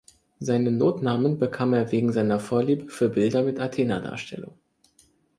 Seinen 0.39 0.79
Notnamen 0.79 1.37
bekam 1.37 1.73
er 1.75 1.91
wegen 1.91 2.11
seiner 2.11 2.39
Vorliebe 2.39 2.89
für 2.89 3.07
Bilder 3.09 3.43
mit 3.43 3.59
Athena-Darstellungen. 3.59 4.57